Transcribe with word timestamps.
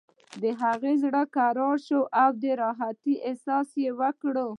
د 0.41 0.43
هغه 0.61 0.91
زړه 1.03 1.23
کرار 1.35 1.77
شو 1.87 2.01
او 2.21 2.29
د 2.41 2.43
راحت 2.61 2.99
احساس 3.29 3.69
یې 3.83 3.89
وکړ 3.99 4.35